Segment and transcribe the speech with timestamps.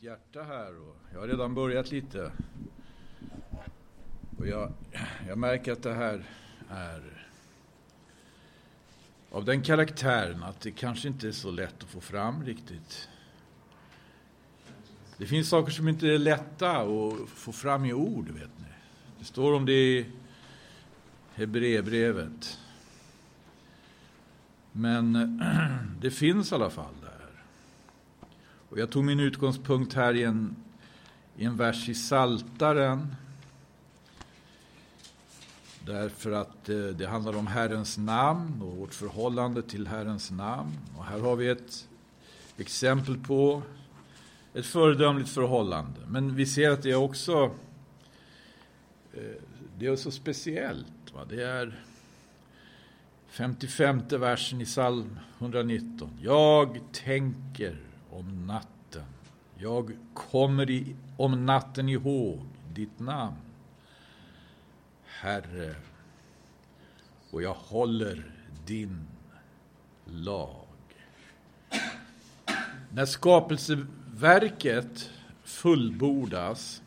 [0.00, 2.32] mitt hjärta här och jag har redan börjat lite.
[4.38, 4.72] Och jag,
[5.28, 6.24] jag märker att det här
[6.68, 7.26] är
[9.30, 13.08] av den karaktären att det kanske inte är så lätt att få fram riktigt.
[15.16, 18.72] Det finns saker som inte är lätta att få fram i ord, vet ni.
[19.18, 20.06] Det står om det i
[21.34, 22.58] Hebreerbrevet.
[24.72, 25.42] Men
[26.00, 26.99] det finns i alla fall.
[28.70, 30.56] Och jag tog min utgångspunkt här i en,
[31.36, 33.14] i en vers i Saltaren.
[35.86, 40.78] Därför att eh, det handlar om Herrens namn och vårt förhållande till Herrens namn.
[40.96, 41.88] Och här har vi ett
[42.56, 43.62] exempel på
[44.54, 46.00] ett föredömligt förhållande.
[46.06, 47.50] Men vi ser att det är också
[49.12, 49.42] eh,
[49.78, 51.14] det är så speciellt.
[51.14, 51.24] Va?
[51.28, 51.84] Det är
[53.28, 56.10] 55 versen i psalm 119.
[56.20, 59.04] Jag tänker om natten.
[59.58, 62.40] Jag kommer i, om natten ihåg
[62.74, 63.36] ditt namn.
[65.04, 65.74] Herre,
[67.30, 68.30] och jag håller
[68.66, 69.06] din
[70.04, 70.66] lag.
[72.92, 75.10] När skapelseverket
[75.44, 76.82] fullbordas,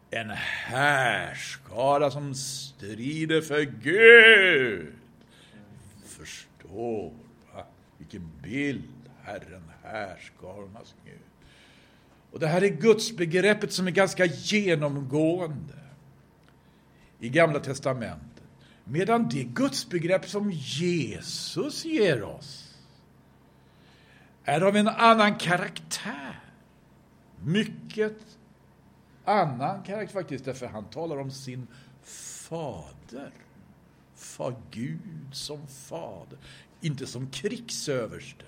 [0.10, 4.94] En härskara som strider för Gud.
[6.06, 7.14] Förstår,
[7.54, 7.66] va?
[7.98, 11.33] Vilken bild, Herren härskarornas Gud.
[12.34, 15.80] Och det här är gudsbegreppet som är ganska genomgående
[17.20, 18.44] i Gamla Testamentet.
[18.84, 22.78] Medan det gudsbegrepp som Jesus ger oss
[24.44, 26.40] är av en annan karaktär.
[27.44, 28.18] Mycket
[29.26, 31.68] annan karaktär faktiskt, därför han talar om sin
[32.04, 33.32] fader.
[34.16, 36.40] För Gud som fader.
[36.82, 38.46] Inte som krigsöverste,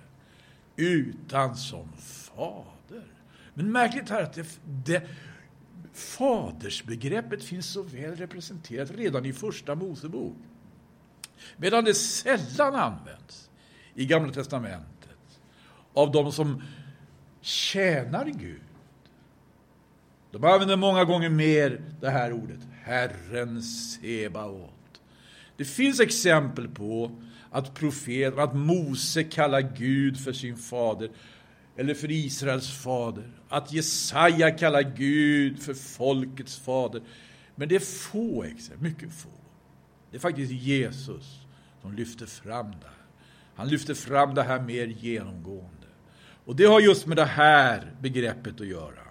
[0.75, 2.84] utan som fader.
[3.57, 5.03] Men märkligt är att det, det,
[5.93, 10.35] fadersbegreppet finns så väl representerat redan i Första Mosebok.
[11.57, 13.49] Medan det sällan används
[13.93, 15.39] i Gamla Testamentet
[15.93, 16.61] av de som
[17.41, 18.61] tjänar Gud.
[20.31, 24.71] De använder många gånger mer det här ordet, Herren Sebaot.
[25.57, 27.11] Det finns exempel på
[27.51, 31.09] att profeten, att Mose kallar Gud för sin fader
[31.77, 33.29] eller för Israels fader.
[33.49, 37.01] Att Jesaja kallar Gud för folkets fader.
[37.55, 39.29] Men det är få exempel, mycket få.
[40.11, 41.39] Det är faktiskt Jesus
[41.81, 43.05] som lyfter fram det här.
[43.55, 45.87] Han lyfter fram det här mer genomgående.
[46.45, 49.01] Och det har just med det här begreppet att göra.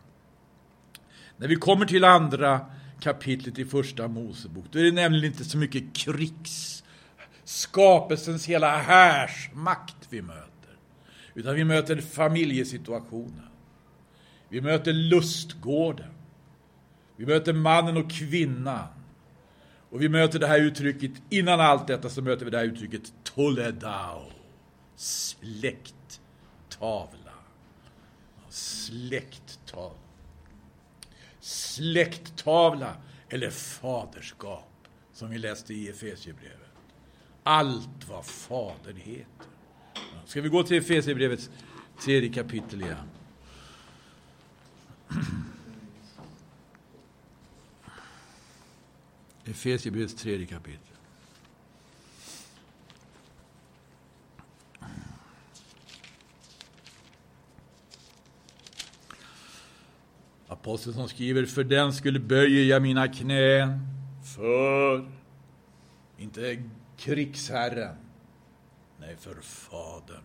[1.37, 2.67] När vi kommer till andra
[3.01, 6.85] kapitlet i första Mosebok, då är det nämligen inte så mycket krigs,
[7.45, 10.44] skapelsens hela härsmakt vi möter.
[11.35, 13.49] Utan vi möter familjesituationen.
[14.49, 16.11] Vi möter lustgården.
[17.17, 18.87] Vi möter mannen och kvinnan.
[19.91, 23.13] Och vi möter det här uttrycket, innan allt detta så möter vi det här uttrycket
[23.23, 24.33] Toledao.
[24.97, 25.85] Släkttavla.
[28.49, 29.99] Släkttavla.
[31.41, 32.97] Släkttavla
[33.29, 36.61] eller faderskap, som vi läste i Efesierbrevet.
[37.43, 39.54] Allt vad Fadern heter.
[40.26, 41.50] Ska vi gå till Efesierbrevets
[42.05, 43.08] tredje kapitel igen?
[49.44, 50.81] Efesierbrevets tredje kapitel.
[60.49, 63.88] Aposteln som skriver, för den skulle böjer jag mina knän
[64.37, 65.11] för,
[66.19, 66.62] inte
[66.96, 67.96] krigsherren,
[69.06, 70.25] nej för Fadern.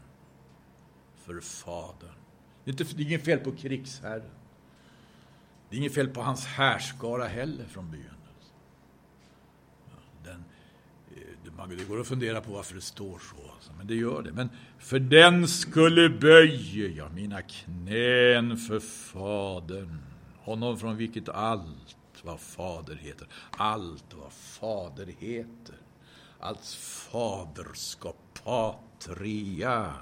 [1.16, 2.16] För Fadern.
[2.64, 4.32] Det är, inget fel på krigsherren.
[5.70, 8.16] Det är inget fel på hans härskara heller från begynnelsen.
[10.24, 10.44] Den,
[11.16, 14.32] eh, det går att fundera på varför det står så, alltså, men det gör det.
[14.32, 20.00] Men för den skulle böjer jag mina knän för Fadern
[20.40, 25.76] honom från vilket allt vad fader heter, allt vad fader heter,
[26.40, 26.66] allt
[27.12, 29.94] faderskap, patria,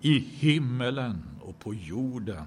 [0.00, 2.46] i himmelen och på jorden,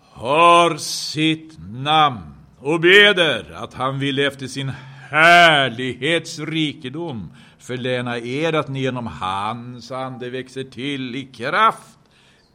[0.00, 4.72] har sitt namn och beder att han vill efter sin
[5.10, 11.98] härlighets rikedom förläna er att ni genom hans ande växer till i kraft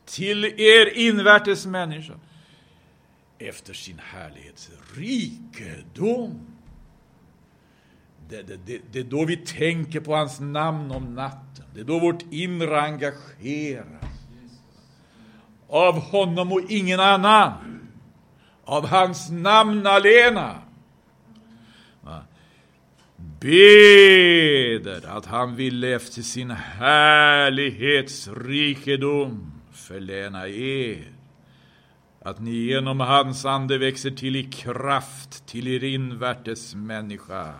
[0.05, 2.13] till er invärtes människa
[3.39, 6.56] efter sin härlighets rikedom.
[8.29, 11.65] Det, det, det, det, är då vi tänker på hans namn om natten.
[11.73, 13.85] Det är då vårt inre engageras.
[15.69, 17.79] Av honom och ingen annan.
[18.63, 20.61] Av hans namn alena.
[23.39, 31.17] Beder att han ville efter sin härlighets rikedom förläna er
[32.27, 37.53] att ni genom hans ande växer till i kraft till er invärtes människa.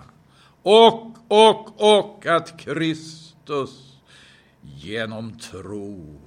[0.70, 3.98] Och, och, och att Kristus
[4.62, 6.22] genom tro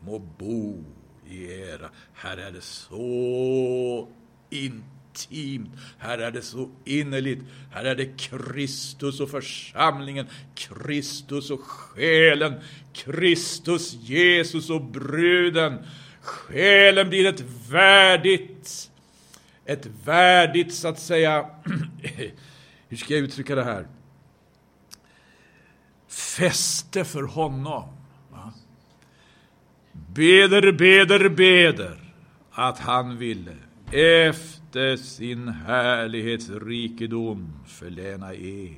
[0.00, 0.84] må bo
[1.28, 1.90] i era.
[2.12, 4.08] Här är det så
[4.50, 12.54] intimt, här är det så innerligt, här är det Kristus och församlingen, Kristus och själen,
[12.92, 15.78] Kristus, Jesus och bruden.
[16.20, 18.90] Själen blir ett värdigt,
[19.64, 21.46] ett värdigt så att säga,
[22.92, 23.88] hur ska jag uttrycka det här?
[26.08, 27.88] Fäste för honom.
[28.30, 28.52] Va?
[29.92, 32.14] Beder, beder, beder
[32.50, 33.56] att han ville
[33.92, 38.76] efter sin härlighetsrikedom förläna er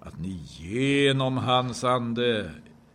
[0.00, 2.50] att ni genom hans ande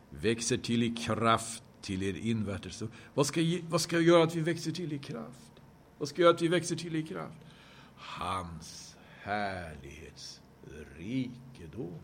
[0.10, 2.84] växer till i kraft till er invärtes.
[3.14, 5.52] Vad ska, vad ska göra att vi växer till i kraft?
[5.98, 7.38] Vad ska göra att vi växer till i kraft?
[7.96, 8.83] Hans
[9.24, 12.00] härlighetsrikedom.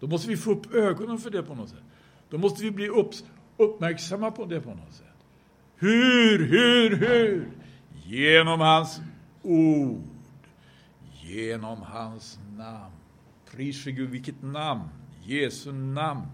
[0.00, 1.82] Då måste vi få upp ögonen för det på något sätt.
[2.30, 3.10] Då måste vi bli upp,
[3.56, 5.06] uppmärksamma på det på något sätt.
[5.76, 7.50] Hur, hur, hur?
[8.04, 9.00] Genom hans
[9.42, 10.02] ord.
[11.22, 12.92] Genom hans namn.
[13.50, 14.88] Pris Gud, vilket namn!
[15.24, 16.26] Jesu namn.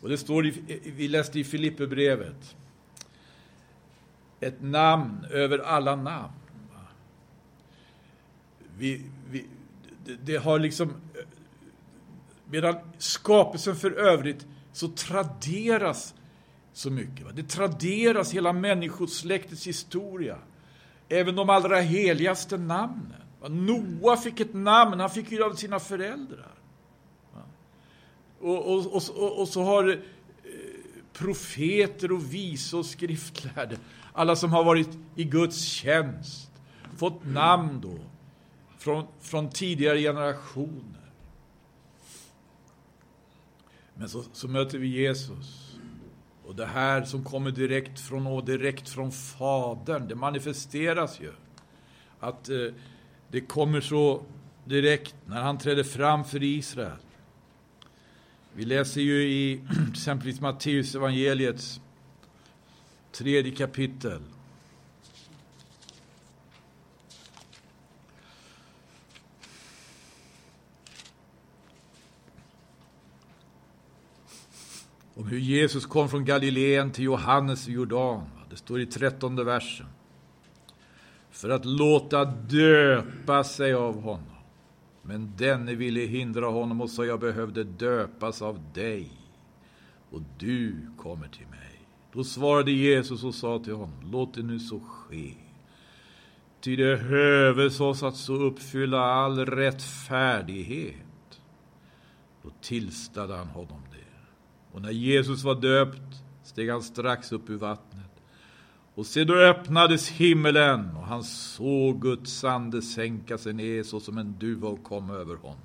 [0.00, 2.56] Och det står, i, vi läste i Filipperbrevet,
[4.40, 6.32] ett namn över alla namn.
[8.80, 9.46] Vi, vi,
[10.04, 10.92] det, det, har liksom,
[12.50, 16.14] medan skapelsen för övrigt så traderas
[16.72, 17.24] så mycket.
[17.26, 17.30] Va?
[17.34, 20.38] Det traderas hela människosläktets historia.
[21.08, 23.22] Även de allra heligaste namnen.
[23.40, 23.48] Va?
[23.48, 26.54] Noa fick ett namn, han fick ju av sina föräldrar.
[28.40, 29.96] Och, och, och, och så har eh,
[31.12, 33.76] profeter och vise och skriftlärde,
[34.12, 36.50] alla som har varit i Guds tjänst,
[36.96, 38.09] fått namn då
[38.80, 41.12] från, från tidigare generationer.
[43.94, 45.76] Men så, så möter vi Jesus.
[46.44, 51.32] Och det här som kommer direkt från, och direkt från Fadern, det manifesteras ju.
[52.20, 52.56] Att eh,
[53.28, 54.22] det kommer så
[54.64, 56.98] direkt när han trädde fram för Israel.
[58.52, 59.60] Vi läser ju i
[59.90, 61.80] exempelvis Matteus evangeliets
[63.12, 64.22] tredje kapitel.
[75.20, 78.22] Om hur Jesus kom från Galileen till Johannes i Jordan.
[78.50, 79.86] Det står i trettonde versen.
[81.30, 84.36] för att låta döpa sig av honom.
[85.02, 89.10] Men denne ville hindra honom och sa, jag behövde döpas av dig,
[90.10, 91.80] och du kommer till mig.
[92.12, 95.34] Då svarade Jesus och sa till honom, låt det nu så ske.
[96.60, 101.40] Ty det höves oss att så uppfylla all rättfärdighet.
[102.42, 103.89] Då tillstade han honom.
[104.72, 108.10] Och när Jesus var döpt steg han strax upp ur vattnet.
[108.94, 114.18] Och se, då öppnades himmelen och han såg Guds ande sänka sig ner så som
[114.18, 115.58] en duva och kom över honom.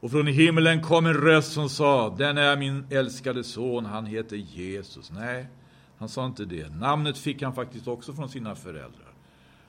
[0.00, 4.36] Och från himlen kom en röst som sa, den är min älskade son, han heter
[4.36, 5.10] Jesus.
[5.10, 5.46] Nej,
[5.98, 6.68] han sa inte det.
[6.68, 9.14] Namnet fick han faktiskt också från sina föräldrar.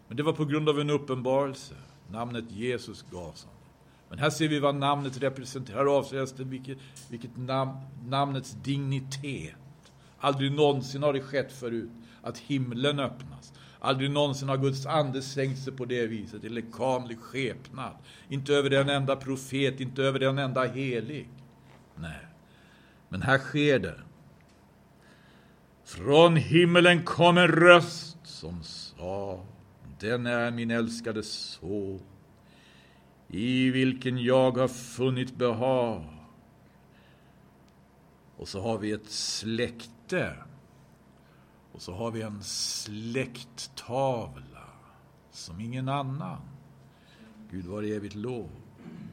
[0.07, 1.75] Men det var på grund av en uppenbarelse.
[2.11, 3.58] Namnet Jesus gavs honom.
[4.09, 5.77] Men här ser vi vad namnet representerar.
[5.77, 6.77] Här avslöjas vilket,
[7.09, 9.55] vilket nam, namnets dignitet.
[10.19, 11.89] Aldrig någonsin har det skett förut
[12.21, 13.53] att himlen öppnas.
[13.79, 17.93] Aldrig någonsin har Guds ande sänkt sig på det viset i lekamlig skepnad.
[18.29, 21.29] Inte över en enda profet, inte över en enda helig.
[21.95, 22.25] Nej,
[23.09, 23.99] men här sker det.
[25.85, 29.45] Från himmelen kom en röst som sa,
[29.99, 32.01] den är min älskade son,
[33.29, 36.03] i vilken jag har funnit behag.
[38.37, 40.35] Och så har vi ett släkte
[41.71, 43.39] och så har vi en släkttavla
[45.31, 46.41] som ingen annan.
[47.51, 48.49] Gud var evigt lov.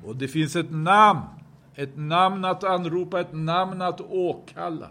[0.04, 1.26] Och det finns ett namn,
[1.74, 4.90] ett namn att anropa, ett namn att åkalla.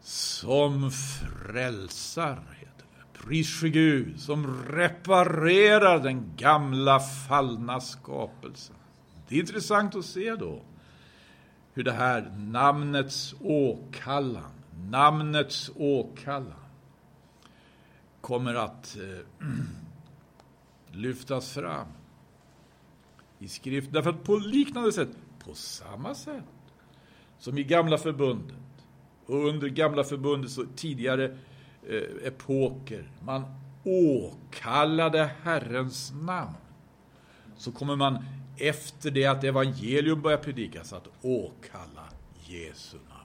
[0.00, 2.57] Som frälsar,
[3.28, 8.76] heter Gud, som reparerar den gamla fallna skapelsen.
[9.28, 10.62] Det är intressant att se då
[11.74, 14.58] hur det här namnets åkallan
[14.90, 16.52] namnets åkallan
[18.20, 19.46] kommer att eh,
[20.92, 21.86] lyftas fram
[23.38, 23.92] i skrift.
[23.92, 25.08] Därför att på liknande sätt,
[25.44, 26.44] på samma sätt
[27.38, 28.56] som i gamla förbundet
[29.26, 31.38] och under gamla förbundets tidigare
[31.90, 33.44] Eh, epoker, man
[33.84, 36.54] åkallade Herrens namn,
[37.56, 38.24] så kommer man
[38.56, 42.04] efter det att evangelium börjar predikas att åkalla
[42.46, 43.18] Jesu namn.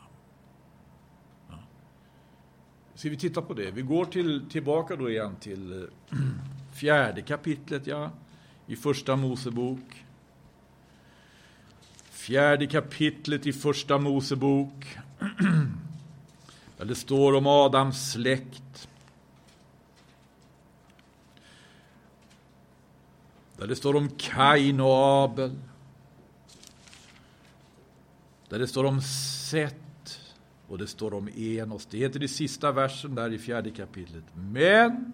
[2.95, 3.71] Ska vi titta på det?
[3.71, 6.17] Vi går till, tillbaka då igen till eh,
[6.73, 8.11] fjärde kapitlet, ja,
[8.67, 10.05] i Första Mosebok.
[12.09, 14.97] Fjärde kapitlet i Första Mosebok.
[16.83, 18.89] Där det står om Adams släkt.
[23.57, 25.51] Där det står om Kain och Abel.
[28.49, 30.21] Där det står om Set
[30.67, 31.85] och det står om Enos.
[31.85, 34.23] Det heter i sista versen där i fjärde kapitlet.
[34.35, 35.13] Men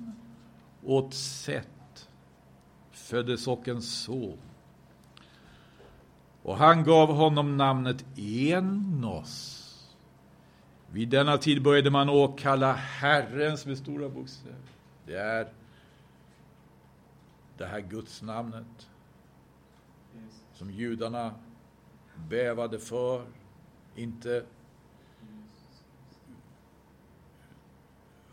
[0.83, 2.09] åt Set
[2.91, 4.37] föddes och en son.
[6.43, 9.58] Och han gav honom namnet Enos.
[10.91, 14.57] Vid denna tid började man åkalla Herrens med stora bokstäver.
[15.05, 15.47] Det är
[17.57, 18.89] det här Guds namnet
[20.53, 21.33] som judarna
[22.29, 23.25] bävade för,
[23.95, 24.45] inte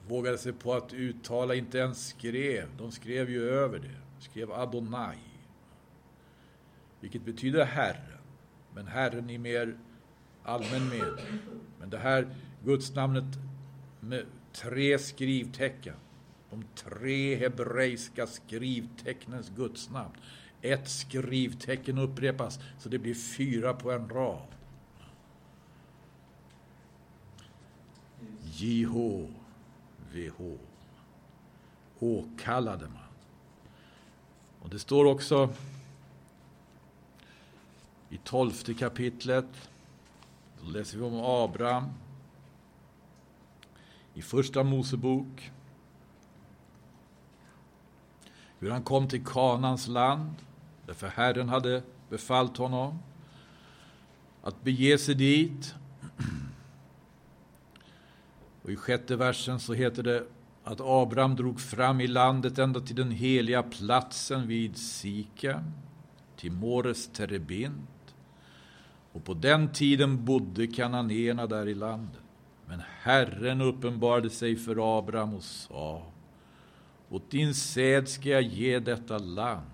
[0.09, 2.69] vågade sig på att uttala, inte ens skrev.
[2.79, 3.97] De skrev ju över det.
[4.19, 5.19] Skrev Adonai.
[7.01, 8.19] Vilket betyder Herren.
[8.75, 9.79] Men Herren i mer
[10.43, 11.39] allmän mening.
[11.87, 12.29] Men det här
[12.65, 13.25] gudsnamnet
[14.01, 15.95] med tre skrivtecken.
[16.51, 20.15] De tre hebreiska skrivtecknens gudsnamn.
[20.63, 24.49] Ett skrivtecken upprepas, så det blir fyra på en rad.
[28.45, 29.29] Jhvh
[31.99, 33.03] Åkallade man.
[34.61, 35.51] Och det står också
[38.11, 39.71] i tolfte kapitlet,
[40.67, 41.85] då läser vi om Abraham.
[44.15, 45.51] I första Mosebok.
[48.59, 50.35] Hur han kom till Kanans land,
[50.87, 52.99] därför Herren hade befallt honom
[54.43, 55.75] att bege sig dit
[58.63, 60.27] och I sjätte versen så heter det
[60.65, 65.65] att Abraham drog fram i landet ända till den heliga platsen vid Sika,
[66.37, 67.96] till Mores Terebint.
[69.17, 72.23] Och på den tiden bodde kananéerna där i landet.
[72.67, 76.03] Men Herren uppenbarade sig för Abraham och sa
[77.11, 79.67] Åt din säd ska jag ge detta land.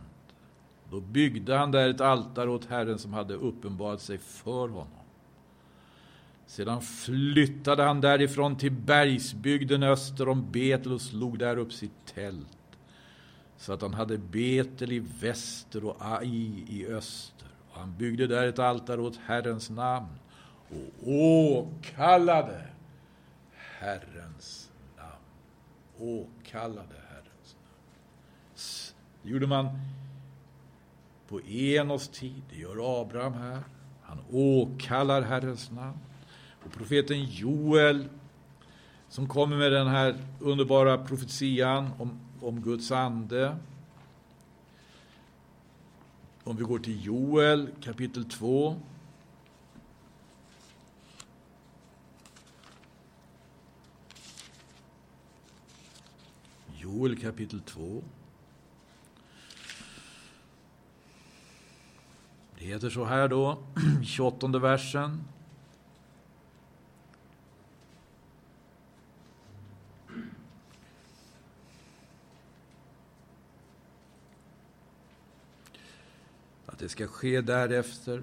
[0.91, 5.05] Då byggde han där ett altare åt Herren som hade uppenbarat sig för honom.
[6.47, 12.79] Sedan flyttade han därifrån till bergsbygden öster om Betel och slog där upp sitt tält.
[13.57, 17.52] Så att han hade Betel i väster och Ai i öster.
[17.73, 20.19] Och han byggde där ett altare åt Herrens namn
[20.69, 22.67] och åkallade
[23.79, 25.23] Herrens namn.
[25.99, 28.93] Åkallade Herrens namn.
[29.23, 29.69] Det gjorde man
[31.29, 33.63] på Enos tid, det gör Abraham här.
[34.03, 35.99] Han åkallar Herrens namn.
[36.65, 38.09] Och profeten Joel,
[39.09, 43.57] som kommer med den här underbara profetian om, om Guds ande.
[46.45, 48.81] Om vi går till Joel kapitel 2.
[56.75, 58.03] Joel kapitel 2.
[62.59, 63.59] Det heter så här då,
[64.05, 65.25] 28 versen.
[76.83, 78.23] Det ska ske därefter.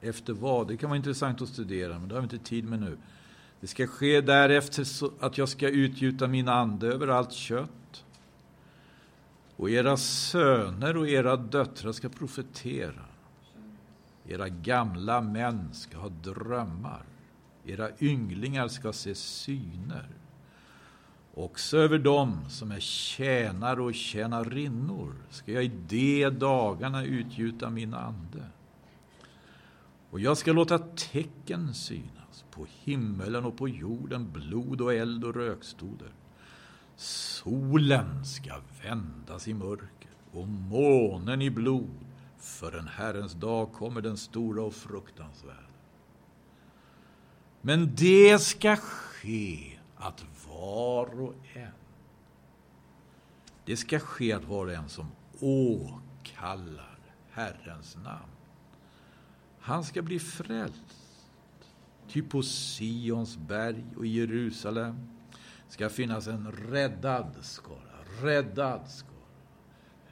[0.00, 0.68] Efter vad?
[0.68, 2.98] Det kan vara intressant att studera, men det har vi inte tid med nu.
[3.60, 8.04] Det ska ske därefter så att jag ska utgjuta min ande över allt kött.
[9.56, 13.04] Och era söner och era döttrar ska profetera.
[14.28, 17.04] Era gamla män ska ha drömmar.
[17.66, 20.08] Era ynglingar ska se syner.
[21.34, 27.94] Också över dem som är tjänare och tjänarinnor ska jag i de dagarna utgjuta min
[27.94, 28.44] ande.
[30.10, 35.34] Och jag ska låta tecken synas på himmelen och på jorden, blod och eld och
[35.34, 36.12] rökstoder.
[36.96, 42.04] Solen ska vändas i mörker och månen i blod
[42.38, 45.58] för en Herrens dag kommer den stora och fruktansvärda.
[47.60, 50.24] Men det ska ske att
[50.62, 51.72] var och en
[53.64, 55.06] det ska ske att var och en som
[55.40, 56.98] åkallar
[57.30, 58.32] Herrens namn,
[59.60, 61.28] han ska bli frälst.
[62.08, 65.08] Ty på Sions berg och i Jerusalem
[65.68, 69.12] ska finnas en räddad skara, räddad skara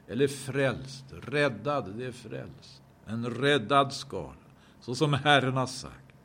[0.07, 1.05] eller frälst.
[1.11, 2.81] Räddad, det är frälst.
[3.05, 4.35] En räddad skara,
[4.79, 6.15] så som Herren har sagt.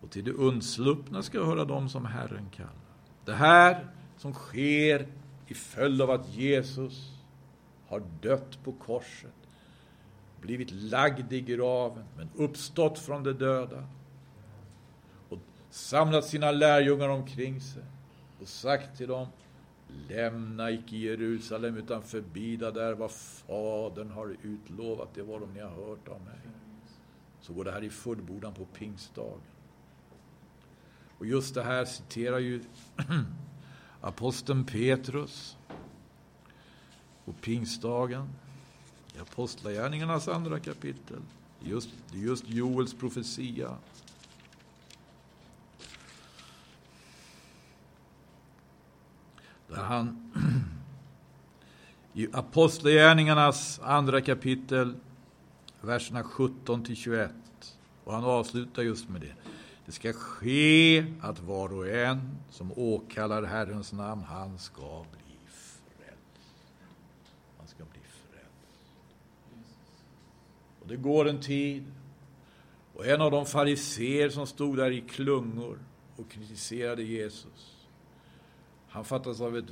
[0.00, 2.89] Och till de undsluppna ska höra dem som Herren kallar.
[3.24, 5.06] Det här som sker
[5.46, 7.12] i följd av att Jesus
[7.86, 9.30] har dött på korset,
[10.40, 13.84] blivit lagd i graven, men uppstått från de döda
[15.28, 15.38] och
[15.70, 17.82] samlat sina lärjungar omkring sig
[18.40, 19.26] och sagt till dem
[20.08, 25.70] Lämna icke Jerusalem, utan förbida där vad Fadern har utlovat, det var de ni har
[25.70, 26.38] hört av mig.
[27.40, 29.40] Så går det här i fullbordan på pingstdagen.
[31.20, 32.62] Och just det här citerar ju
[34.00, 35.56] aposteln Petrus
[37.24, 38.28] på pingstdagen
[39.16, 41.20] i Apostlagärningarnas andra kapitel.
[41.60, 43.76] Just, just Joels profetia.
[49.68, 50.32] Där han
[52.12, 54.94] i Apostlagärningarnas andra kapitel,
[55.80, 57.32] verserna 17 till 21.
[58.04, 59.49] Och han avslutar just med det.
[59.90, 66.40] Det ska ske att var och en som åkallar Herrens namn, han ska bli frälst.
[67.58, 68.84] Han ska bli frälst.
[70.80, 71.84] Och det går en tid,
[72.94, 75.78] och en av de fariseer som stod där i klungor
[76.16, 77.86] och kritiserade Jesus,
[78.88, 79.70] han fattas av ett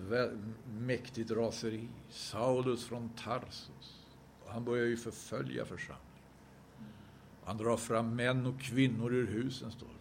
[0.71, 1.89] mäktigt raseri.
[2.11, 4.07] Saulus från Tarsus.
[4.45, 6.05] Och han börjar ju förfölja församlingen.
[7.45, 9.98] Han drar fram män och kvinnor ur husen, står det.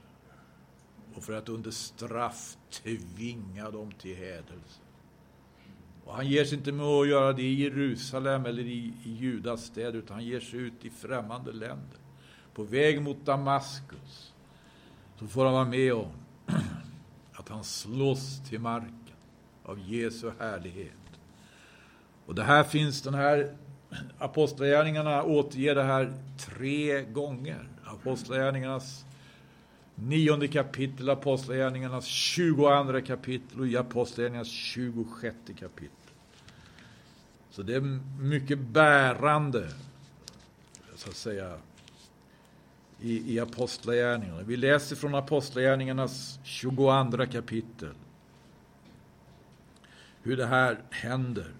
[1.17, 4.79] Och för att under straff tvinga dem till hädelse.
[6.05, 9.65] Och han ger sig inte med att göra det i Jerusalem eller i, i Judas
[9.65, 11.99] städer, utan han ger sig ut i främmande länder.
[12.53, 14.33] På väg mot Damaskus
[15.19, 16.11] så får han vara med om
[17.33, 19.15] att han slåss till marken
[19.63, 21.19] av Jesu härlighet.
[22.25, 23.55] Och det här finns, den här
[24.19, 27.69] Apostlagärningarna återger det här tre gånger.
[27.85, 29.06] Apostlagärningarnas
[29.99, 35.91] nionde kapitel, Apostlagärningarnas tjugoandra kapitel och i Apostlagärningarnas tjugosjätte kapitel.
[37.49, 39.69] Så det är mycket bärande,
[40.95, 41.57] så att säga,
[43.01, 44.41] i, i Apostlagärningarna.
[44.41, 47.93] Vi läser från Apostlagärningarnas tjugoandra kapitel
[50.27, 51.51] hur det här händer.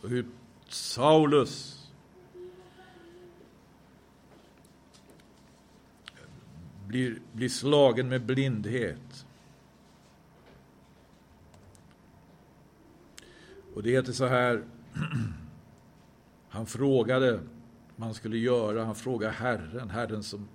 [0.00, 0.26] Och hur
[0.68, 1.71] Saulus
[6.86, 9.26] blir, blir slagen med blindhet.
[13.74, 14.64] Och det heter så här,
[16.48, 17.40] han frågade
[17.96, 20.48] vad han skulle göra, han frågade Herren, Herren som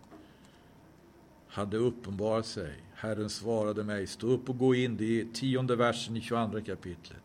[1.47, 2.73] hade uppenbarat sig.
[2.93, 7.21] Herren svarade mig, stå upp och gå in, det är tionde versen i 22 kapitlet.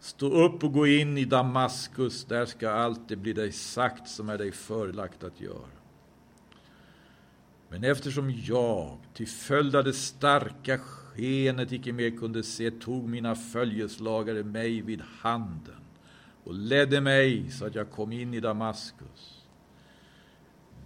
[0.00, 4.28] Stå upp och gå in i Damaskus, där ska allt det bli dig sagt som
[4.28, 5.79] är dig förelagt att göra.
[7.70, 13.34] Men eftersom jag, till följd av det starka skenet, icke mer kunde se, tog mina
[13.34, 15.80] följeslagare mig vid handen
[16.44, 19.46] och ledde mig så att jag kom in i Damaskus.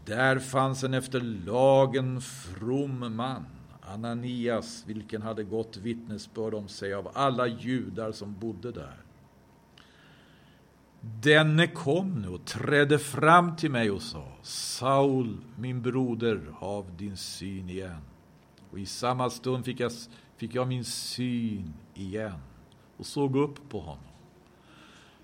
[0.05, 3.47] Där fanns en efter lagen from man,
[3.81, 8.97] Ananias, vilken hade gott vittnesbörd om sig av alla judar som bodde där.
[11.05, 17.17] Denne kom nu och trädde fram till mig och sa Saul, min broder, hav din
[17.17, 18.01] syn igen.
[18.71, 19.93] Och i samma stund fick jag,
[20.37, 22.39] fick jag min syn igen
[22.97, 24.05] och såg upp på honom.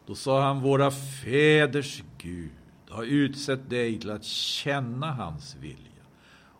[0.07, 2.51] Då sa han, våra fäders Gud
[2.88, 6.03] har utsett dig till att känna hans vilja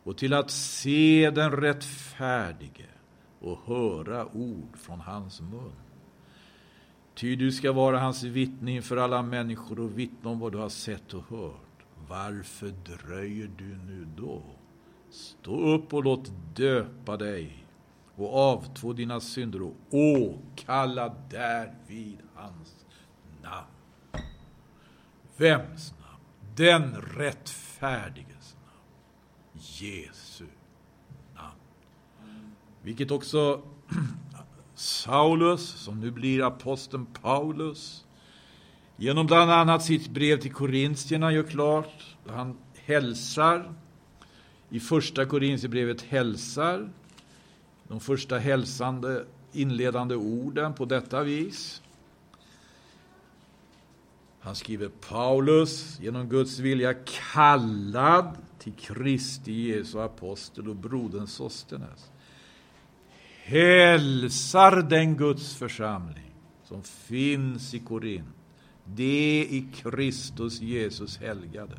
[0.04, 2.88] och till att se den rättfärdige
[3.40, 5.89] och höra ord från hans mun.
[7.14, 10.68] Ty du ska vara hans vittne inför alla människor och vittna om vad du har
[10.68, 11.85] sett och hört.
[12.09, 14.42] Varför dröjer du nu då?
[15.11, 17.66] Stå upp och låt döpa dig
[18.14, 22.87] och avtvå dina synder och åkalla därvid hans
[23.42, 24.27] namn.
[25.37, 26.25] Vems namn?
[26.57, 28.87] Den rättfärdiges namn.
[29.53, 30.46] Jesu
[31.35, 31.61] namn.
[32.83, 33.62] Vilket också
[34.80, 38.04] Saulus, som nu blir aposteln Paulus,
[38.96, 43.72] genom bland annat sitt brev till korintierna gör klart, han hälsar,
[44.68, 46.90] i första Korintierbrevet hälsar,
[47.88, 51.82] de första hälsande inledande orden på detta vis.
[54.40, 56.94] Han skriver Paulus, genom Guds vilja
[57.32, 62.10] kallad till Kristi Jesu apostel och brodern Sostenes
[63.50, 66.34] hälsar den Guds församling
[66.64, 68.26] som finns i Korint,
[68.84, 71.76] det i Kristus Jesus helgade.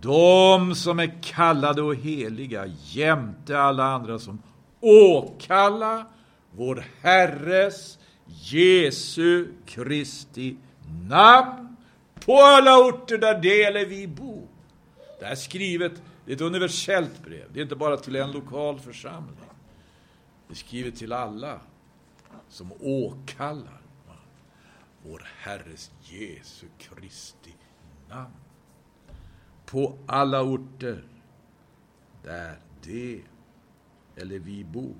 [0.00, 4.42] De som är kallade och heliga jämte alla andra som
[4.80, 6.06] åkalla
[6.52, 10.56] vår Herres Jesu Kristi
[11.08, 11.76] namn
[12.24, 14.46] på alla orter där det eller vi bor.
[15.18, 15.92] Det här är skrivet,
[16.24, 17.44] det är ett universellt brev.
[17.52, 19.36] Det är inte bara till en lokal församling.
[20.52, 21.60] Det skriver till alla
[22.48, 23.80] som åkallar
[25.02, 27.54] vår Herres Jesu Kristi
[28.08, 28.34] namn.
[29.66, 31.04] På alla orter
[32.22, 33.20] där det
[34.16, 34.94] eller vi bor.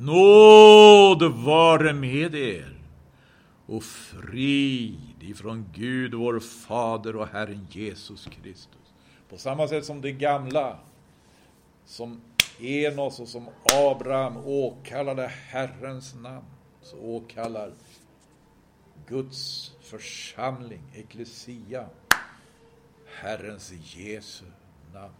[0.00, 2.78] Nåd vare med er
[3.66, 8.92] och frid ifrån Gud, vår Fader och Herren Jesus Kristus.
[9.28, 10.78] På samma sätt som det gamla,
[11.84, 12.20] som
[12.60, 16.46] Enos och som Abraham åkallade Herrens namn,
[16.82, 17.72] så åkallar
[19.06, 21.88] Guds församling, eklesia,
[23.06, 24.44] Herrens Jesu
[24.92, 25.14] namn.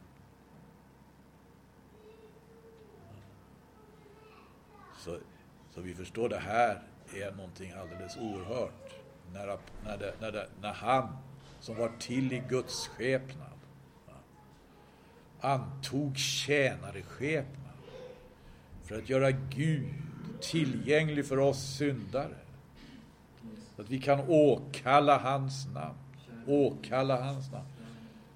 [4.98, 5.18] Så,
[5.74, 6.82] så vi förstår, det här
[7.14, 8.94] är någonting alldeles oerhört.
[9.32, 11.16] När, när, det, när, det, när han,
[11.60, 13.58] som var till i Guds skepnad,
[15.44, 17.72] antog tjänareskepnad
[18.84, 19.94] för att göra Gud
[20.40, 22.36] tillgänglig för oss syndare.
[23.76, 25.98] Så att vi kan åkalla hans namn.
[26.46, 27.66] Åkalla hans namn.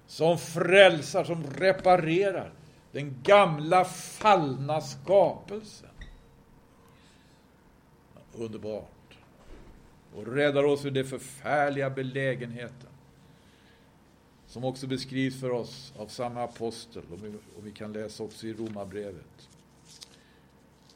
[0.07, 2.51] Som frälsar, som reparerar
[2.91, 5.89] den gamla fallna skapelsen.
[8.33, 9.17] Underbart.
[10.15, 12.88] Och räddar oss ur den förfärliga belägenheten
[14.49, 18.47] som också beskrivs för oss av samma apostel, och vi, och vi kan läsa också
[18.47, 19.49] i Romarbrevet.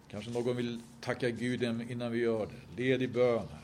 [0.08, 2.84] Kanske någon vill tacka Gud innan vi gör det.
[2.84, 3.60] Led i bön här.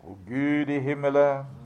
[0.00, 1.65] Och Gud i himmelen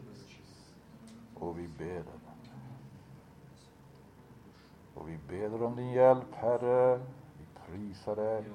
[1.41, 2.03] Och vi ber
[4.93, 6.97] Och vi ber om din hjälp, Herre.
[7.37, 8.45] Vi prisar dig.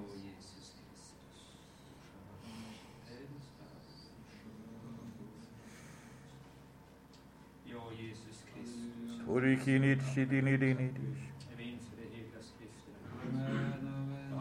[9.29, 11.19] Orikinit shidinidinidis.
[11.57, 13.09] Vi inför de heliga skrifterna.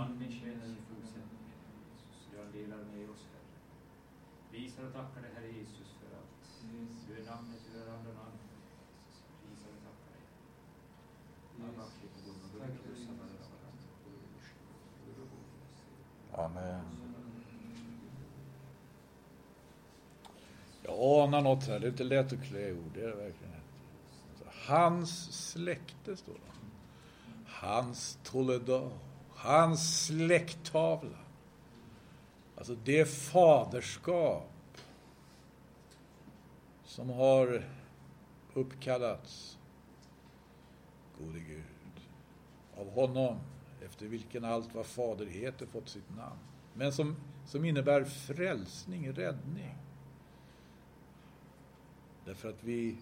[0.01, 1.55] Anden tjänar i fortsättningen,
[1.89, 2.29] Jesus.
[2.31, 3.55] Du delar med oss, Herre.
[4.51, 6.35] Prisar och tackar dig, Herre Jesus, för att
[7.07, 8.37] du är namnet över andra namn.
[9.41, 10.23] Prisar och tackar dig.
[16.33, 16.85] Amen.
[20.83, 21.79] Jag anar något här.
[21.79, 22.91] Det är inte lätt att klä ord.
[22.93, 24.49] Det är det verkligen inte.
[24.67, 26.55] Hans släkte, står det.
[27.45, 28.91] Hans Toledo.
[29.35, 31.17] Hans släkttavla.
[32.57, 34.51] Alltså det faderskap
[36.83, 37.63] som har
[38.53, 39.57] uppkallats,
[41.19, 41.63] gode Gud,
[42.77, 43.37] av honom
[43.85, 46.39] efter vilken allt vad fader heter fått sitt namn.
[46.73, 47.15] Men som,
[47.47, 49.75] som innebär frälsning, räddning.
[52.25, 52.95] Därför att vi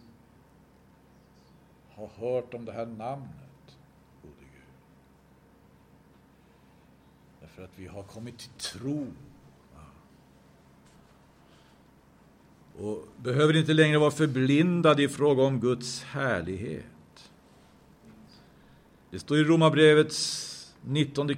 [1.90, 3.78] har hört om det här namnet,
[4.22, 4.64] gode Gud.
[7.42, 9.08] Därför att vi har kommit till tro.
[12.78, 17.32] Och behöver inte längre vara förblindade i fråga om Guds härlighet.
[19.10, 21.32] Det står i Romarbrevets 19,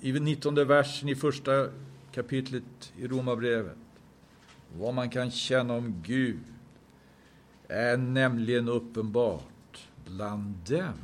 [0.00, 1.68] i 19 versen i första
[2.12, 3.76] kapitlet i Romarbrevet.
[4.78, 6.40] Vad man kan känna om Gud
[7.68, 10.94] är nämligen uppenbart bland dem.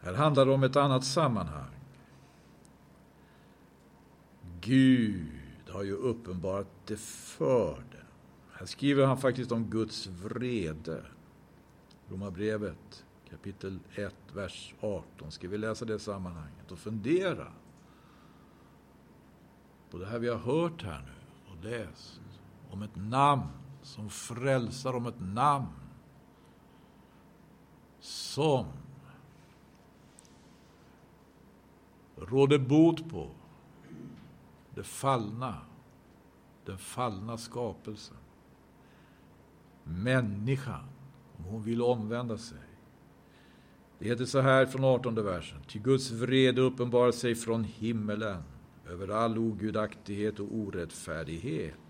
[0.00, 1.80] Här handlar det om ett annat sammanhang.
[4.60, 5.26] Gud
[5.68, 8.06] har ju uppenbarat det för dem.
[8.52, 11.02] Här skriver han faktiskt om Guds vrede.
[12.08, 15.30] Romarbrevet kapitel 1, vers 18.
[15.30, 17.52] Ska vi läsa det sammanhanget och fundera
[19.90, 22.20] på det här vi har hört här nu och läst
[22.70, 23.48] om ett namn
[23.82, 25.66] som frälsar, om ett namn
[28.00, 28.66] som
[32.16, 33.30] råder bot på
[34.74, 35.54] det fallna,
[36.64, 38.16] den fallna skapelsen.
[39.84, 40.84] Människan,
[41.36, 42.58] om hon vill omvända sig.
[43.98, 45.58] Det heter så här från 18 versen.
[45.66, 48.42] Ty Guds vrede uppenbarar sig från himmelen
[48.88, 51.89] över all ogudaktighet och orättfärdighet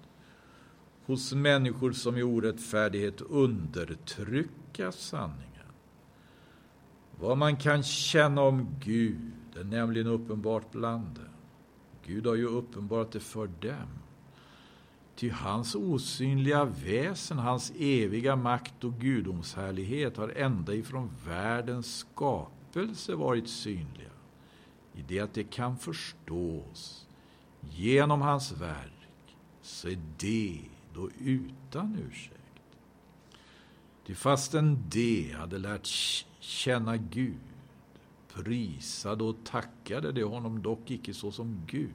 [1.10, 5.72] hos människor som i orättfärdighet undertrycka sanningen.
[7.20, 11.24] Vad man kan känna om Gud är nämligen uppenbart bland dem.
[12.06, 13.88] Gud har ju uppenbarat det för dem.
[15.16, 23.48] Ty hans osynliga väsen, hans eviga makt och gudomshärlighet har ända ifrån världens skapelse varit
[23.48, 24.10] synliga
[24.94, 27.06] i det att det kan förstås
[27.70, 32.36] genom hans verk, så är det då utan ursäkt.
[34.06, 35.86] Ty fastän de hade lärt
[36.40, 37.36] känna Gud
[38.34, 41.94] prisade och tackade de honom dock icke såsom Gud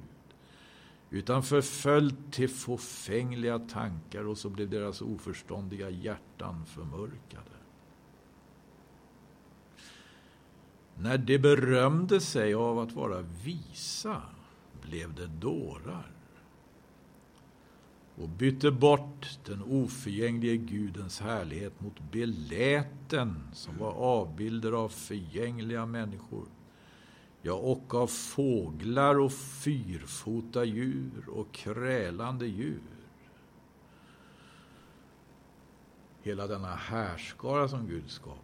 [1.09, 7.51] utan förföljt till fåfängliga tankar och så blev deras oförståndiga hjärtan förmörkade.
[10.97, 14.21] När de berömde sig av att vara visa
[14.81, 16.14] blev de dårar
[18.17, 26.45] och bytte bort den oförgänglige Gudens härlighet mot beläten som var avbilder av förgängliga människor
[27.41, 32.81] ja, och av fåglar och fyrfota djur och krälande djur.
[36.23, 38.41] Hela denna härskara som Gud skapade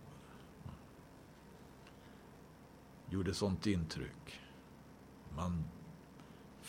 [3.10, 4.40] gjorde sånt intryck.
[5.36, 5.64] Man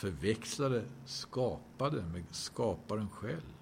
[0.02, 3.54] förväxlade skapade med skaparen själv.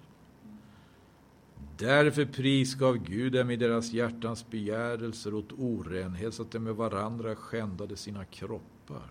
[1.77, 7.35] Därför prisgav Gud dem i deras hjärtans begärelser åt orenhet så att de med varandra
[7.35, 9.09] skändade sina kroppar.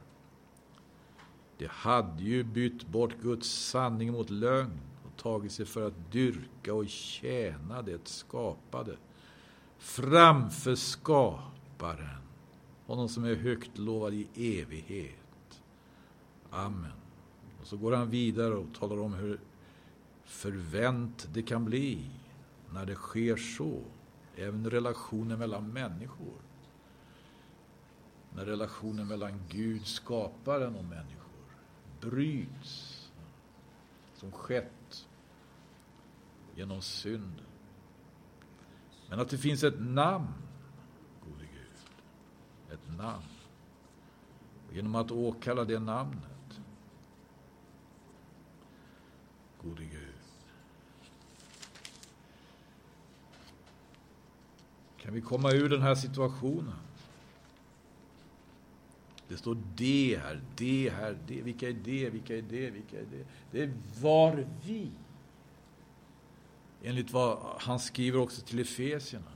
[1.58, 6.74] De hade ju bytt bort Guds sanning mot lögn och tagit sig för att dyrka
[6.74, 8.96] och tjäna det skapade
[9.78, 12.22] framför skaparen,
[12.86, 15.62] honom som är högt lovad i evighet.
[16.50, 16.99] Amen.
[17.70, 19.40] Så går han vidare och talar om hur
[20.24, 22.10] förvänt det kan bli
[22.72, 23.82] när det sker så,
[24.36, 26.40] även relationer mellan människor.
[28.34, 31.42] När relationen mellan Gud, skaparen och människor
[32.00, 33.10] bryts
[34.14, 35.08] som skett
[36.54, 37.46] genom synden.
[39.08, 40.32] Men att det finns ett namn,
[41.24, 41.92] gode Gud.
[42.72, 43.24] Ett namn.
[44.68, 46.39] Och genom att åkalla det namnet,
[49.62, 50.14] gode Gud,
[55.02, 56.74] kan vi komma ur den här situationen.
[59.28, 61.42] Det står det här, det här, det.
[61.42, 63.26] Vilka är det, vilka är det, vilka är det?
[63.50, 64.90] Det var vi.
[66.82, 69.32] Enligt vad han skriver också till Efesierna.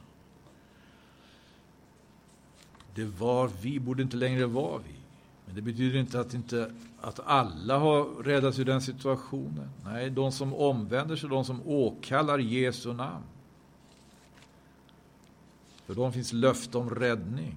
[2.94, 5.03] Det var vi, borde inte längre vara vi.
[5.46, 9.70] Men det betyder inte att, inte att alla har räddats ur den situationen.
[9.84, 13.24] Nej, de som omvänder sig, de som åkallar Jesu namn.
[15.86, 17.56] För dem finns löfte om räddning.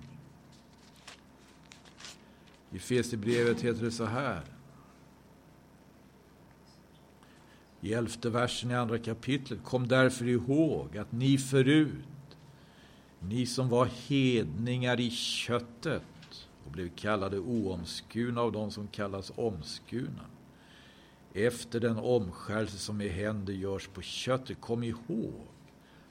[2.72, 4.42] I Fesebrevet heter det så här.
[7.82, 9.64] I elfte versen i andra kapitlet.
[9.64, 12.38] Kom därför ihåg att ni förut,
[13.20, 16.04] ni som var hedningar i köttet
[16.68, 20.26] och blev kallade oomskurna av de som kallas omskurna.
[21.34, 25.48] Efter den omskärelse som i händer görs på köttet, kom ihåg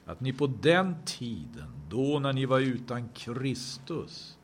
[0.06, 4.38] att ni på den tiden, då när ni var utan Kristus,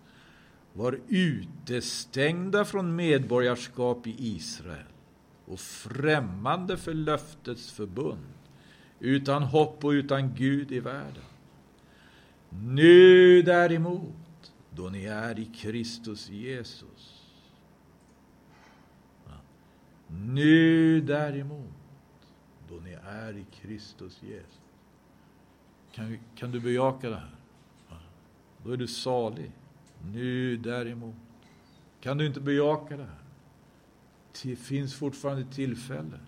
[0.72, 4.86] var utestängda från medborgarskap i Israel
[5.46, 8.34] och främmande för löftets förbund,
[9.00, 11.24] utan hopp och utan Gud i världen.
[12.50, 14.21] Nu däremot,
[14.76, 17.22] då ni är i Kristus Jesus.
[20.08, 21.72] Nu däremot,
[22.68, 24.60] då ni är i Kristus Jesus.
[25.92, 27.36] Kan, kan du bejaka det här?
[28.64, 29.52] Då är du salig.
[30.12, 31.14] Nu däremot.
[32.00, 33.22] Kan du inte bejaka det här?
[34.42, 36.20] Det finns fortfarande tillfälle.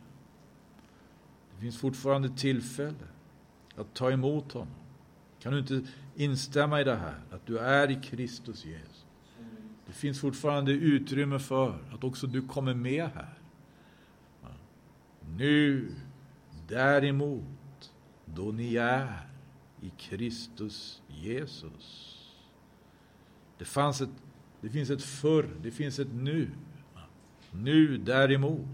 [1.54, 3.06] Det finns fortfarande tillfälle
[3.76, 4.83] att ta emot honom.
[5.44, 5.82] Kan du inte
[6.16, 9.04] instämma i det här, att du är i Kristus Jesus?
[9.86, 13.38] Det finns fortfarande utrymme för att också du kommer med här.
[15.36, 15.94] Nu,
[16.68, 17.92] däremot,
[18.24, 19.26] då ni är
[19.80, 22.18] i Kristus Jesus.
[23.58, 24.22] Det, fanns ett,
[24.60, 26.50] det finns ett förr, det finns ett nu.
[27.50, 28.66] Nu däremot.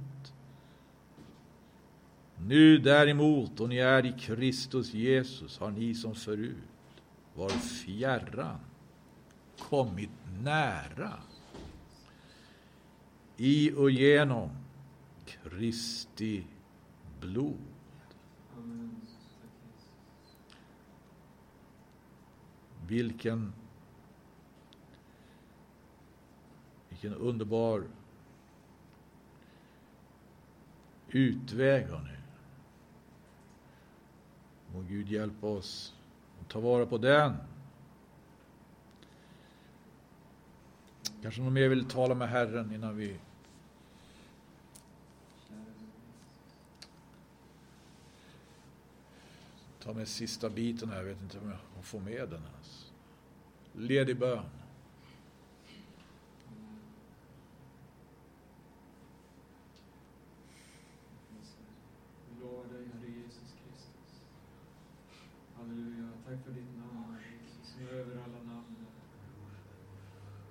[2.46, 6.57] Nu däremot, och ni är i Kristus Jesus, har ni som förut
[7.35, 8.59] var fjärran
[9.59, 10.11] kommit
[10.42, 11.12] nära
[13.37, 14.50] i och genom
[15.26, 16.46] Kristi
[17.20, 17.57] blod.
[22.87, 23.53] Vilken,
[26.88, 27.85] vilken underbar
[31.09, 32.20] utväg, hörni.
[34.81, 35.95] Må Gud hjälpa oss
[36.40, 37.37] att ta vara på den.
[41.23, 43.16] Kanske någon mer vill tala med Herren innan vi
[49.83, 50.97] tar med sista biten här.
[50.97, 52.90] Jag vet inte om jag får med den ens.
[53.73, 54.45] Ledig bön.
[66.31, 68.77] Tack för ditt namn, Jesus, som är över alla namn.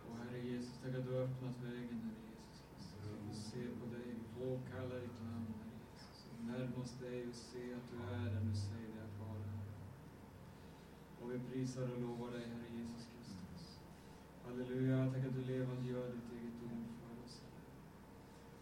[0.08, 2.98] Och Herre Jesus, tack att du har öppnat vägen, Herre Jesus Kristus.
[3.28, 6.18] Vi ser på dig, påkallar ditt namn, Herre Jesus.
[6.48, 9.48] Närma oss dig och se att du är där du säger dig att vara.
[11.70, 13.80] Och vi prisar och lovar dig, Herre Jesus Kristus.
[14.46, 17.62] Halleluja, tack att du levande gör ditt eget ord för oss, Herre.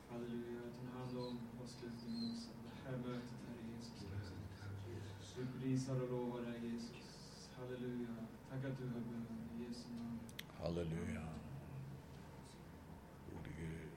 [0.10, 5.38] Halleluja, ta hand om avslutningen också, det här mötet, Herre Jesus Kristus.
[5.38, 7.50] Vi prisar och lovar dig, Jesus.
[7.60, 8.16] Halleluja.
[8.50, 9.26] Tack att du har bön
[9.60, 10.20] i Jesu namn.
[10.62, 11.26] Halleluja.
[13.30, 13.92] Gode Gud.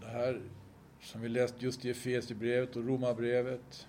[0.00, 0.42] Det här
[1.14, 3.86] som vi läst just i Efesierbrevet och Romarbrevet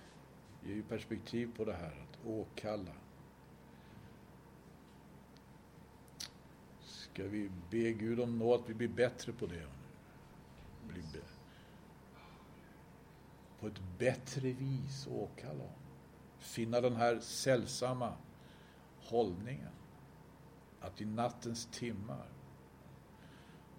[0.62, 2.92] ger ju perspektiv på det här, att åkalla.
[6.80, 9.66] Ska vi be Gud om nåd att vi blir bättre på det?
[10.88, 11.02] Bli
[13.60, 15.70] på ett bättre vis åkalla honom.
[16.38, 18.12] Finna den här sällsamma
[19.00, 19.72] hållningen.
[20.80, 22.28] Att i nattens timmar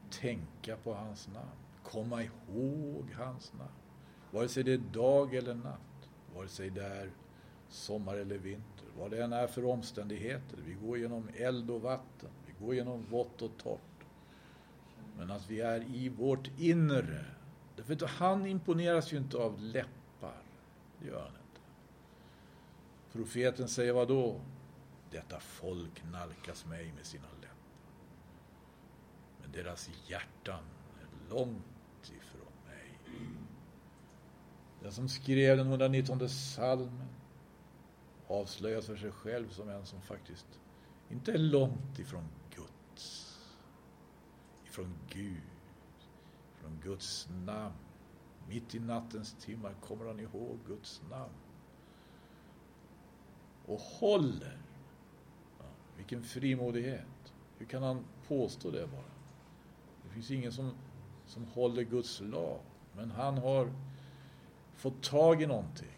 [0.09, 1.66] tänka på hans namn.
[1.91, 3.71] Komma ihåg hans namn.
[4.31, 6.09] Vare sig det är dag eller natt.
[6.35, 7.11] Vare sig det är
[7.69, 10.57] sommar eller vinter, vad det än är för omständigheter.
[10.65, 13.79] Vi går genom eld och vatten, vi går genom vått och torrt.
[15.17, 17.25] Men att vi är i vårt inre.
[17.75, 20.41] Därför att han imponeras ju inte av läppar.
[20.99, 21.61] Det gör han inte.
[23.11, 24.41] Profeten säger vad då?
[25.11, 27.57] Detta folk nalkas mig med sina läppar.
[29.41, 30.63] Men deras hjärtan
[31.01, 31.63] är långt
[32.03, 32.99] ifrån mig.
[34.81, 37.07] Den som skrev den 119 salmen
[38.27, 40.59] avslöjas för sig själv som en som faktiskt
[41.09, 43.37] inte är långt ifrån Guds,
[44.65, 45.41] ifrån Gud,
[46.53, 47.75] från Guds namn.
[48.47, 51.33] Mitt i nattens timmar kommer han ihåg Guds namn
[53.65, 54.57] och håller.
[55.59, 55.65] Ja,
[55.97, 57.33] vilken frimodighet.
[57.57, 59.11] Hur kan han påstå det bara?
[60.03, 60.71] Det finns ingen som,
[61.25, 62.59] som håller Guds lag,
[62.95, 63.73] men han har
[64.77, 65.97] fått tag i någonting.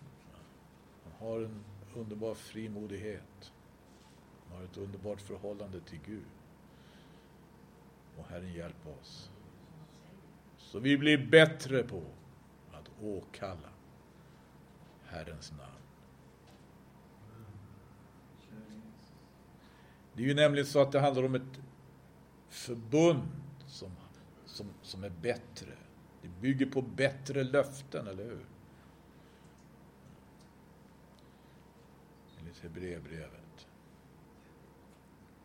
[1.03, 1.63] Man har en
[1.95, 3.51] underbar frimodighet.
[4.49, 6.25] Man har ett underbart förhållande till Gud.
[8.17, 9.29] Och Herren hjälp oss.
[10.57, 12.01] Så vi blir bättre på
[12.71, 13.69] att åkalla
[15.05, 15.73] Herrens namn.
[20.13, 21.59] Det är ju nämligen så att det handlar om ett
[22.49, 23.27] förbund
[23.67, 23.91] som,
[24.45, 25.71] som, som är bättre.
[26.21, 28.45] Det bygger på bättre löften, eller hur?
[32.49, 33.67] Enligt Hebreerbrevet.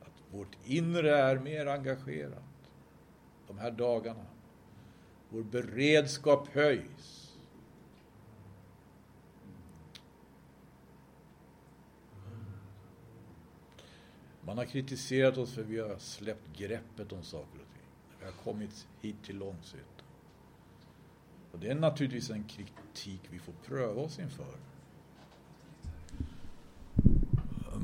[0.00, 2.70] Att vårt inre är mer engagerat
[3.46, 4.26] de här dagarna.
[5.28, 7.36] Vår beredskap höjs.
[14.40, 18.18] Man har kritiserat oss för att vi har släppt greppet om saker och ting.
[18.18, 20.06] Vi har kommit hit till Långshyttan.
[21.52, 24.56] Och det är naturligtvis en kritik vi får pröva oss inför.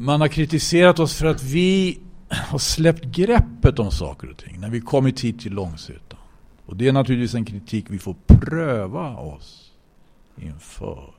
[0.03, 4.70] Man har kritiserat oss för att vi har släppt greppet om saker och ting när
[4.70, 6.18] vi kommit hit till Långshyttan.
[6.66, 9.72] Och det är naturligtvis en kritik vi får pröva oss
[10.36, 11.14] inför.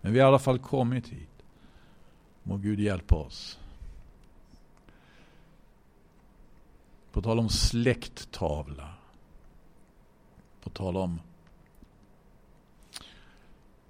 [0.00, 1.42] Men vi har i alla fall kommit hit.
[2.42, 3.58] Må Gud hjälpa oss.
[7.12, 8.88] På tal om släkttavla.
[10.62, 11.20] På tal om...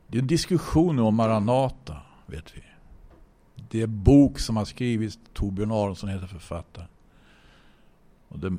[0.07, 2.62] Det är en diskussion om Maranata, vet vi.
[3.71, 6.89] Det är bok som har skrivits, Torbjörn Aronsson heter författaren.
[8.29, 8.57] Och det,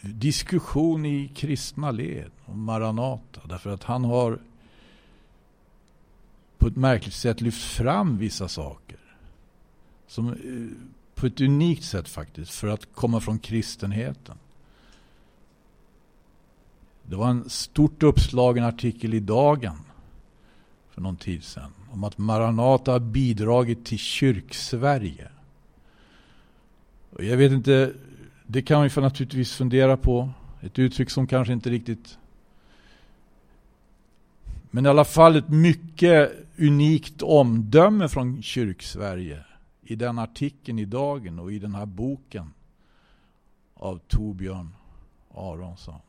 [0.00, 3.40] diskussion i kristna led om Maranata.
[3.44, 4.38] Därför att han har
[6.58, 8.98] på ett märkligt sätt lyft fram vissa saker.
[10.06, 10.34] Som eh,
[11.14, 14.36] på ett unikt sätt faktiskt för att komma från kristenheten.
[17.02, 19.78] Det var en stort uppslagen artikel i Dagen
[20.90, 25.28] för någon tid sedan om att Maranata har bidragit till kyrksverige.
[27.10, 27.92] Och jag vet inte,
[28.46, 30.30] det kan man för naturligtvis fundera på.
[30.60, 32.18] Ett uttryck som kanske inte riktigt...
[34.70, 39.44] Men i alla fall ett mycket unikt omdöme från kyrksverige
[39.82, 42.52] i den artikeln i Dagen och i den här boken
[43.74, 44.74] av Torbjörn
[45.34, 46.00] Aronsson.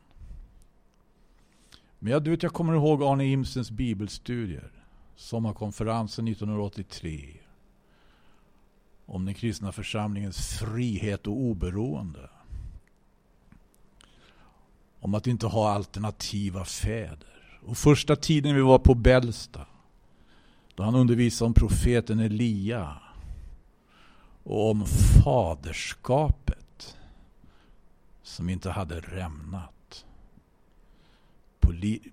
[1.98, 4.70] Men jag, du vet, jag kommer ihåg Arne Imsens bibelstudier.
[5.16, 7.28] Sommarkonferensen 1983.
[9.06, 12.30] Om den kristna församlingens frihet och oberoende.
[15.00, 17.60] Om att inte ha alternativa fäder.
[17.66, 19.66] Och första tiden vi var på Bällsta.
[20.74, 22.96] Då han undervisade om profeten Elia
[24.42, 24.86] och om
[25.24, 26.96] faderskapet
[28.22, 29.73] som inte hade rämnat.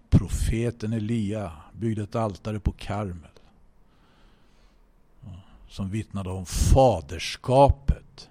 [0.10, 3.32] Profeten Elia byggde ett altare på Karmel
[5.72, 8.30] som vittnade om faderskapet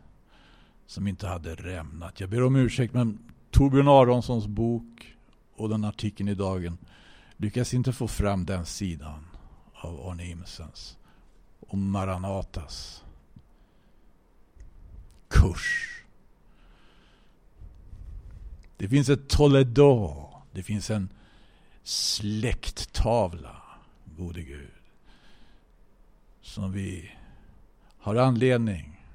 [0.86, 2.20] som inte hade rämnat.
[2.20, 3.18] Jag ber om ursäkt men
[3.50, 5.16] Torbjörn Aronssons bok
[5.56, 6.78] och den artikeln i Dagen
[7.36, 9.26] lyckas inte få fram den sidan
[9.74, 10.98] av Arne Imsens
[11.60, 13.04] och Maranatas
[15.28, 15.86] kurs.
[18.76, 20.29] Det finns ett Toledo.
[20.52, 21.08] Det finns en
[21.82, 23.62] släkttavla,
[24.16, 24.70] gode Gud,
[26.42, 27.10] som vi
[27.98, 29.06] har anledning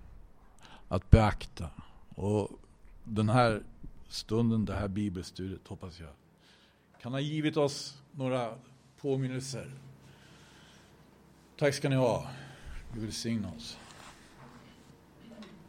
[0.87, 1.69] att beakta.
[2.15, 2.49] Och
[3.03, 3.63] den här
[4.07, 6.09] stunden, det här bibelstudiet, hoppas jag,
[7.01, 8.57] kan ha givit oss några
[9.01, 9.71] påminnelser.
[11.57, 12.27] Tack ska ni ha.
[12.93, 13.77] Gud välsigne oss.